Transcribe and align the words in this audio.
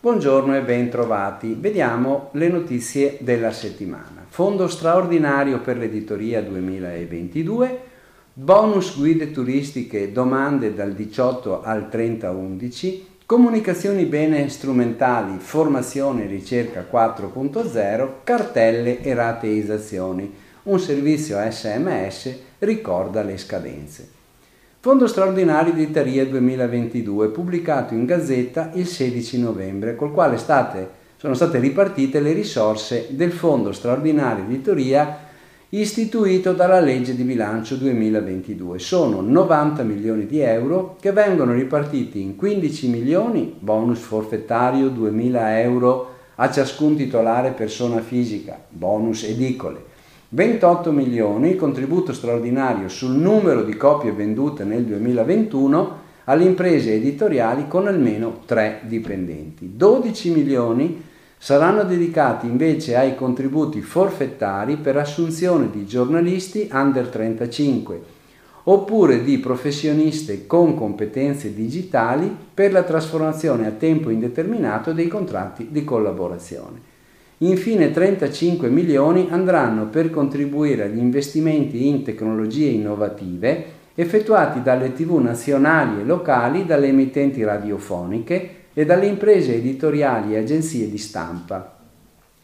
Buongiorno 0.00 0.56
e 0.56 0.62
ben 0.62 0.90
trovati. 0.90 1.54
Vediamo 1.56 2.30
le 2.32 2.48
notizie 2.48 3.18
della 3.20 3.52
settimana. 3.52 4.24
Fondo 4.26 4.66
straordinario 4.66 5.60
per 5.60 5.76
l'editoria 5.76 6.42
2022, 6.42 7.80
bonus 8.32 8.98
guide 8.98 9.30
turistiche 9.30 10.10
domande 10.10 10.74
dal 10.74 10.92
18 10.92 11.62
al 11.62 11.88
30 11.88 12.30
11, 12.32 13.06
comunicazioni 13.24 14.06
bene 14.06 14.48
strumentali, 14.48 15.38
formazione 15.38 16.24
e 16.24 16.26
ricerca 16.26 16.84
4.0, 16.90 18.08
cartelle 18.24 19.02
e 19.02 19.14
rateizzazioni. 19.14 20.48
Un 20.62 20.78
servizio 20.78 21.38
SMS 21.38 22.34
ricorda 22.58 23.22
le 23.22 23.38
scadenze. 23.38 24.06
Fondo 24.80 25.06
straordinario 25.06 25.72
di 25.72 25.84
Itaria 25.84 26.26
2022, 26.26 27.28
pubblicato 27.28 27.94
in 27.94 28.04
Gazzetta 28.04 28.72
il 28.74 28.86
16 28.86 29.40
novembre, 29.40 29.96
col 29.96 30.12
quale 30.12 30.36
state, 30.36 30.86
sono 31.16 31.32
state 31.32 31.58
ripartite 31.60 32.20
le 32.20 32.34
risorse 32.34 33.06
del 33.08 33.32
Fondo 33.32 33.72
straordinario 33.72 34.44
di 34.44 34.56
editoria 34.56 35.28
istituito 35.70 36.52
dalla 36.52 36.80
legge 36.80 37.16
di 37.16 37.22
bilancio 37.22 37.76
2022. 37.76 38.78
Sono 38.78 39.22
90 39.22 39.82
milioni 39.82 40.26
di 40.26 40.40
euro 40.40 40.98
che 41.00 41.12
vengono 41.12 41.54
ripartiti 41.54 42.20
in 42.20 42.36
15 42.36 42.88
milioni, 42.88 43.56
bonus 43.58 44.00
forfettario 44.00 44.90
2000 44.90 45.60
euro 45.62 46.08
a 46.34 46.50
ciascun 46.50 46.96
titolare 46.96 47.52
persona 47.52 48.02
fisica, 48.02 48.62
bonus 48.68 49.22
edicole, 49.22 49.88
28 50.32 50.92
milioni, 50.92 51.56
contributo 51.56 52.12
straordinario 52.12 52.88
sul 52.88 53.16
numero 53.16 53.64
di 53.64 53.76
copie 53.76 54.12
vendute 54.12 54.62
nel 54.62 54.84
2021 54.84 55.98
alle 56.24 56.44
imprese 56.44 56.94
editoriali 56.94 57.66
con 57.66 57.88
almeno 57.88 58.42
3 58.46 58.82
dipendenti. 58.84 59.72
12 59.74 60.30
milioni 60.30 61.02
saranno 61.36 61.82
dedicati 61.82 62.46
invece 62.46 62.94
ai 62.94 63.16
contributi 63.16 63.80
forfettari 63.80 64.76
per 64.76 64.98
assunzione 64.98 65.68
di 65.68 65.84
giornalisti 65.84 66.68
under 66.70 67.08
35 67.08 68.00
oppure 68.64 69.24
di 69.24 69.38
professioniste 69.38 70.46
con 70.46 70.76
competenze 70.76 71.52
digitali 71.52 72.32
per 72.54 72.70
la 72.70 72.84
trasformazione 72.84 73.66
a 73.66 73.72
tempo 73.72 74.10
indeterminato 74.10 74.92
dei 74.92 75.08
contratti 75.08 75.68
di 75.72 75.82
collaborazione. 75.82 76.89
Infine 77.42 77.90
35 77.90 78.68
milioni 78.68 79.28
andranno 79.30 79.86
per 79.86 80.10
contribuire 80.10 80.82
agli 80.82 80.98
investimenti 80.98 81.86
in 81.86 82.02
tecnologie 82.02 82.68
innovative 82.68 83.64
effettuati 83.94 84.60
dalle 84.60 84.92
tv 84.92 85.16
nazionali 85.16 86.00
e 86.00 86.04
locali, 86.04 86.66
dalle 86.66 86.88
emittenti 86.88 87.42
radiofoniche 87.42 88.50
e 88.74 88.84
dalle 88.84 89.06
imprese 89.06 89.54
editoriali 89.54 90.34
e 90.34 90.38
agenzie 90.38 90.90
di 90.90 90.98
stampa. 90.98 91.78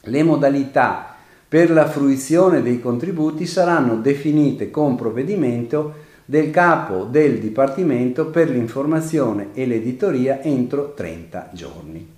Le 0.00 0.22
modalità 0.22 1.14
per 1.46 1.70
la 1.70 1.86
fruizione 1.86 2.62
dei 2.62 2.80
contributi 2.80 3.44
saranno 3.44 3.96
definite 3.96 4.70
con 4.70 4.96
provvedimento 4.96 5.92
del 6.24 6.50
capo 6.50 7.04
del 7.04 7.38
Dipartimento 7.38 8.28
per 8.28 8.48
l'informazione 8.48 9.48
e 9.52 9.66
l'editoria 9.66 10.40
entro 10.40 10.94
30 10.94 11.50
giorni. 11.52 12.15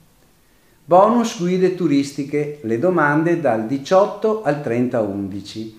Bonus 0.88 1.38
guide 1.38 1.74
turistiche, 1.74 2.60
le 2.62 2.78
domande 2.78 3.40
dal 3.40 3.66
18 3.66 4.40
al 4.40 4.62
30 4.62 5.00
11. 5.02 5.78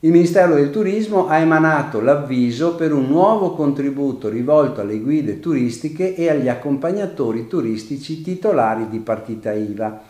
Il 0.00 0.10
Ministero 0.10 0.56
del 0.56 0.68
Turismo 0.68 1.28
ha 1.28 1.38
emanato 1.38 2.02
l'avviso 2.02 2.74
per 2.74 2.92
un 2.92 3.06
nuovo 3.06 3.52
contributo 3.52 4.28
rivolto 4.28 4.82
alle 4.82 4.98
guide 4.98 5.40
turistiche 5.40 6.14
e 6.14 6.28
agli 6.28 6.50
accompagnatori 6.50 7.46
turistici 7.46 8.20
titolari 8.20 8.90
di 8.90 8.98
partita 8.98 9.54
IVA, 9.54 10.02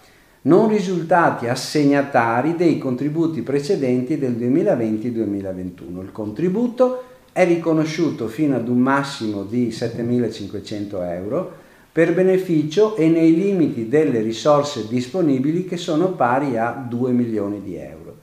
non 0.43 0.67
risultati 0.67 1.47
assegnatari 1.47 2.57
dei 2.57 2.77
contributi 2.79 3.43
precedenti 3.43 4.19
del 4.19 4.33
2020-2021. 4.33 6.01
Il 6.03 6.11
contributo 6.11 7.05
è 7.31 7.45
riconosciuto 7.47 8.27
fino 8.27 8.57
ad 8.57 8.67
un 8.67 8.79
massimo 8.79 9.45
di 9.45 9.69
7.500 9.69 11.09
euro 11.09 11.63
per 11.95 12.13
beneficio 12.13 12.97
e 12.97 13.09
nei 13.09 13.37
limiti 13.37 13.89
delle 13.89 14.21
risorse 14.21 14.89
disponibili 14.89 15.65
che 15.65 15.77
sono 15.77 16.15
pari 16.15 16.59
a 16.59 16.73
2 16.73 17.13
milioni 17.13 17.63
di 17.63 17.77
euro. 17.77 18.17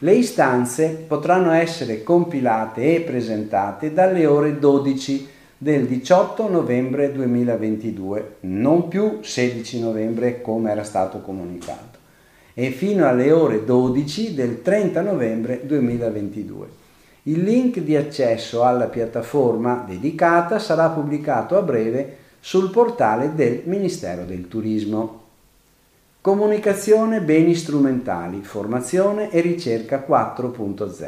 Le 0.00 0.12
istanze 0.14 1.04
potranno 1.06 1.52
essere 1.52 2.02
compilate 2.02 2.96
e 2.96 3.00
presentate 3.02 3.92
dalle 3.92 4.26
ore 4.26 4.58
12 4.58 5.28
del 5.56 5.86
18 5.86 6.50
novembre 6.50 7.12
2022, 7.12 8.38
non 8.40 8.88
più 8.88 9.18
16 9.20 9.78
novembre 9.78 10.40
come 10.40 10.72
era 10.72 10.82
stato 10.82 11.20
comunicato, 11.20 11.98
e 12.54 12.70
fino 12.70 13.06
alle 13.06 13.30
ore 13.30 13.64
12 13.64 14.34
del 14.34 14.62
30 14.62 15.00
novembre 15.00 15.60
2022. 15.64 16.66
Il 17.26 17.44
link 17.44 17.78
di 17.78 17.94
accesso 17.94 18.64
alla 18.64 18.86
piattaforma 18.86 19.84
dedicata 19.86 20.58
sarà 20.58 20.88
pubblicato 20.88 21.56
a 21.56 21.62
breve 21.62 22.16
sul 22.44 22.70
portale 22.70 23.36
del 23.36 23.62
Ministero 23.66 24.24
del 24.24 24.48
Turismo. 24.48 25.20
Comunicazione 26.20 27.20
beni 27.20 27.54
strumentali, 27.54 28.42
formazione 28.42 29.30
e 29.30 29.40
ricerca 29.40 30.04
4.0. 30.04 31.06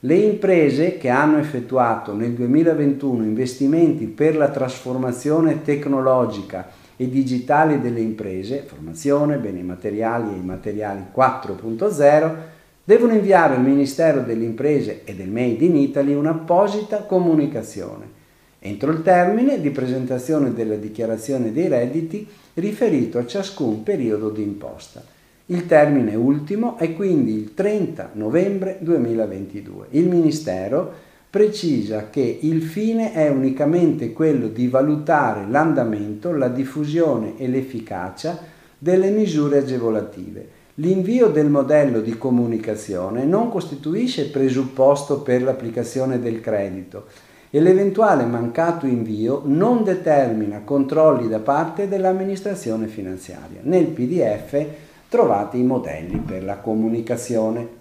Le 0.00 0.14
imprese 0.14 0.98
che 0.98 1.08
hanno 1.08 1.38
effettuato 1.38 2.14
nel 2.14 2.32
2021 2.32 3.24
investimenti 3.24 4.04
per 4.04 4.36
la 4.36 4.50
trasformazione 4.50 5.62
tecnologica 5.62 6.68
e 6.94 7.08
digitale 7.08 7.80
delle 7.80 8.00
imprese, 8.00 8.62
formazione, 8.66 9.38
beni 9.38 9.62
materiali 9.62 10.34
e 10.34 10.36
immateriali 10.36 11.04
4.0, 11.16 12.34
devono 12.84 13.14
inviare 13.14 13.54
al 13.54 13.62
Ministero 13.62 14.20
delle 14.20 14.44
Imprese 14.44 15.04
e 15.04 15.14
del 15.14 15.30
Made 15.30 15.64
in 15.64 15.76
Italy 15.76 16.12
un'apposita 16.12 17.04
comunicazione 17.04 18.18
entro 18.60 18.92
il 18.92 19.02
termine 19.02 19.60
di 19.60 19.70
presentazione 19.70 20.52
della 20.52 20.76
dichiarazione 20.76 21.50
dei 21.50 21.68
redditi 21.68 22.26
riferito 22.54 23.18
a 23.18 23.26
ciascun 23.26 23.82
periodo 23.82 24.30
di 24.30 24.42
imposta. 24.42 25.02
Il 25.46 25.66
termine 25.66 26.14
ultimo 26.14 26.76
è 26.76 26.94
quindi 26.94 27.34
il 27.34 27.54
30 27.54 28.10
novembre 28.12 28.76
2022. 28.80 29.86
Il 29.90 30.08
Ministero 30.08 30.92
precisa 31.28 32.10
che 32.10 32.38
il 32.42 32.62
fine 32.62 33.12
è 33.12 33.28
unicamente 33.28 34.12
quello 34.12 34.48
di 34.48 34.68
valutare 34.68 35.46
l'andamento, 35.48 36.32
la 36.32 36.48
diffusione 36.48 37.38
e 37.38 37.48
l'efficacia 37.48 38.38
delle 38.78 39.10
misure 39.10 39.58
agevolative. 39.58 40.58
L'invio 40.74 41.28
del 41.28 41.48
modello 41.48 42.00
di 42.00 42.16
comunicazione 42.16 43.24
non 43.24 43.50
costituisce 43.50 44.30
presupposto 44.30 45.20
per 45.20 45.42
l'applicazione 45.42 46.20
del 46.20 46.40
credito, 46.40 47.06
e 47.50 47.60
l'eventuale 47.60 48.24
mancato 48.24 48.86
invio 48.86 49.42
non 49.44 49.82
determina 49.82 50.60
controlli 50.64 51.28
da 51.28 51.40
parte 51.40 51.88
dell'amministrazione 51.88 52.86
finanziaria. 52.86 53.60
Nel 53.62 53.86
PDF 53.86 54.64
trovate 55.08 55.56
i 55.56 55.64
modelli 55.64 56.18
per 56.18 56.44
la 56.44 56.58
comunicazione. 56.58 57.78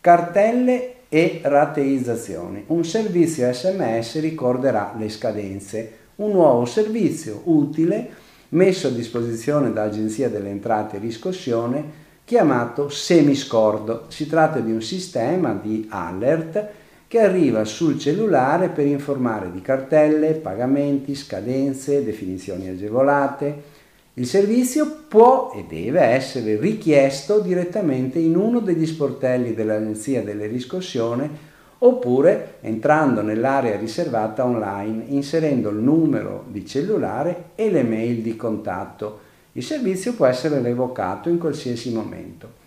Cartelle 0.00 0.94
e 1.08 1.40
rateizzazioni. 1.42 2.64
Un 2.68 2.84
servizio 2.84 3.52
SMS 3.52 4.20
ricorderà 4.20 4.94
le 4.96 5.08
scadenze. 5.08 5.92
Un 6.16 6.30
nuovo 6.30 6.64
servizio 6.64 7.40
utile 7.44 8.08
messo 8.50 8.86
a 8.86 8.90
disposizione 8.90 9.72
dall'Agenzia 9.72 10.28
delle 10.28 10.50
Entrate 10.50 10.96
e 10.96 11.00
Riscossione 11.00 12.04
chiamato 12.24 12.88
Semiscordo. 12.88 14.04
Si 14.08 14.28
tratta 14.28 14.60
di 14.60 14.70
un 14.70 14.82
sistema 14.82 15.52
di 15.60 15.86
alert 15.90 16.64
che 17.08 17.20
arriva 17.20 17.64
sul 17.64 17.98
cellulare 17.98 18.68
per 18.68 18.86
informare 18.86 19.52
di 19.52 19.60
cartelle, 19.60 20.32
pagamenti, 20.32 21.14
scadenze, 21.14 22.04
definizioni 22.04 22.68
agevolate. 22.68 23.74
Il 24.14 24.26
servizio 24.26 25.04
può 25.08 25.52
e 25.54 25.64
deve 25.68 26.00
essere 26.00 26.56
richiesto 26.58 27.38
direttamente 27.40 28.18
in 28.18 28.36
uno 28.36 28.60
degli 28.60 28.86
sportelli 28.86 29.54
dell'Agenzia 29.54 30.22
delle 30.22 30.46
riscossione 30.46 31.54
oppure 31.78 32.54
entrando 32.62 33.20
nell'area 33.22 33.76
riservata 33.76 34.44
online, 34.44 35.04
inserendo 35.08 35.68
il 35.68 35.76
numero 35.76 36.44
di 36.48 36.66
cellulare 36.66 37.50
e 37.54 37.70
le 37.70 37.82
mail 37.82 38.22
di 38.22 38.34
contatto. 38.36 39.20
Il 39.52 39.62
servizio 39.62 40.14
può 40.14 40.26
essere 40.26 40.60
revocato 40.60 41.28
in 41.28 41.38
qualsiasi 41.38 41.92
momento. 41.92 42.64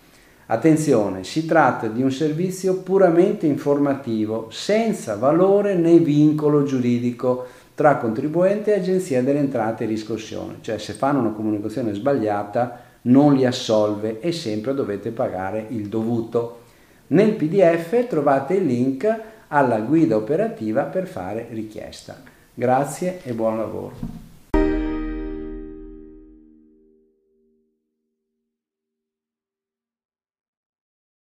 Attenzione, 0.52 1.22
si 1.22 1.46
tratta 1.46 1.86
di 1.86 2.02
un 2.02 2.10
servizio 2.10 2.78
puramente 2.78 3.46
informativo, 3.46 4.48
senza 4.50 5.14
valore 5.14 5.76
né 5.76 5.96
vincolo 5.98 6.64
giuridico 6.64 7.46
tra 7.72 7.98
contribuente 7.98 8.74
e 8.74 8.80
agenzia 8.80 9.22
delle 9.22 9.38
entrate 9.38 9.84
e 9.84 9.86
riscossione, 9.86 10.56
cioè 10.60 10.78
se 10.78 10.94
fanno 10.94 11.20
una 11.20 11.30
comunicazione 11.30 11.92
sbagliata 11.92 12.80
non 13.02 13.34
li 13.34 13.46
assolve 13.46 14.18
e 14.18 14.32
sempre 14.32 14.74
dovete 14.74 15.12
pagare 15.12 15.66
il 15.68 15.86
dovuto. 15.86 16.62
Nel 17.08 17.34
PDF 17.34 18.08
trovate 18.08 18.54
il 18.54 18.66
link 18.66 19.20
alla 19.46 19.78
guida 19.78 20.16
operativa 20.16 20.82
per 20.82 21.06
fare 21.06 21.46
richiesta. 21.52 22.20
Grazie 22.52 23.20
e 23.22 23.34
buon 23.34 23.56
lavoro. 23.56 24.29